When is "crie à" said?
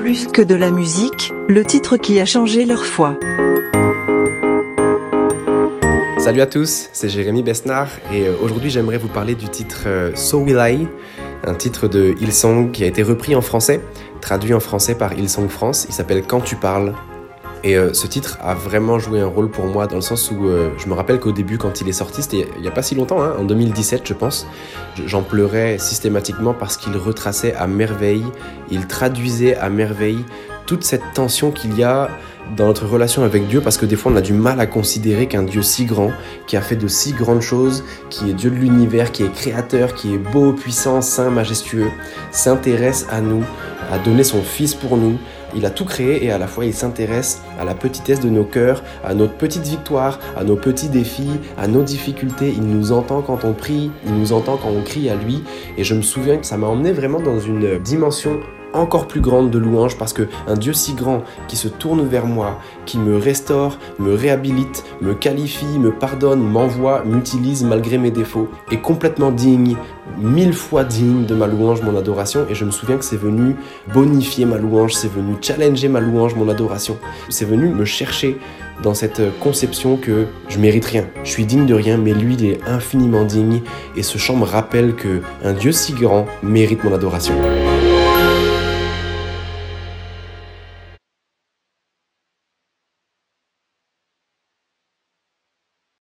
54.82-55.16